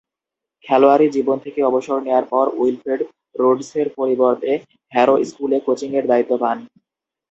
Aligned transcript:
খেলোয়াড়ী 0.65 1.07
জীবন 1.15 1.37
থেকে 1.45 1.59
অবসর 1.63 1.97
নেয়ার 2.05 2.25
পর 2.31 2.45
উইলফ্রেড 2.59 3.01
রোডসের 3.35 3.87
পরিবর্তে 3.97 4.51
হ্যারো 4.93 5.15
স্কুলে 5.29 5.57
কোচিংয়ের 5.65 6.05
দায়িত্ব 6.07 6.33
পান। 6.41 6.57